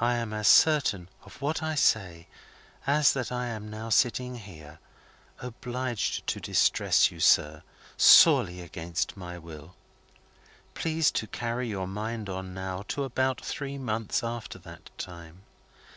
I 0.00 0.14
am 0.16 0.32
as 0.32 0.48
certain 0.48 1.08
of 1.22 1.40
what 1.40 1.62
I 1.62 1.76
say 1.76 2.26
as 2.88 3.12
that 3.12 3.30
I 3.30 3.46
am 3.46 3.70
now 3.70 3.88
sitting 3.88 4.34
here, 4.34 4.80
obliged 5.38 6.26
to 6.26 6.40
distress 6.40 7.12
you, 7.12 7.20
sir, 7.20 7.62
sorely 7.96 8.60
against 8.60 9.16
my 9.16 9.38
will. 9.38 9.76
Please 10.74 11.12
to 11.12 11.28
carry 11.28 11.68
your 11.68 11.86
mind 11.86 12.28
on, 12.28 12.52
now, 12.52 12.82
to 12.88 13.04
about 13.04 13.40
three 13.44 13.78
months 13.78 14.24
after 14.24 14.58
that 14.58 14.90
time. 14.98 15.44